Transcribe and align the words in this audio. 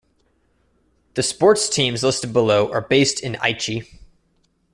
The 1.13 1.21
sports 1.21 1.69
teams 1.69 2.01
listed 2.03 2.33
below 2.33 2.71
are 2.73 2.81
based 2.81 3.19
in 3.21 3.33
Aichi. 3.33 3.99